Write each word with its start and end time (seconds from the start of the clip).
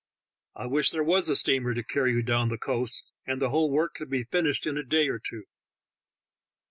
I 0.55 0.65
wish 0.65 0.89
there 0.89 1.03
was 1.03 1.29
a 1.29 1.35
steamer 1.35 1.75
to 1.75 1.83
carry 1.83 2.11
you 2.13 2.23
down 2.23 2.49
the 2.49 2.57
coast, 2.57 3.13
and 3.27 3.39
the 3.39 3.51
whole 3.51 3.69
work 3.69 3.93
could 3.93 4.09
be 4.09 4.23
finished 4.23 4.65
in 4.65 4.75
a 4.75 4.83
day 4.83 5.09
or 5.09 5.19
two." 5.19 5.43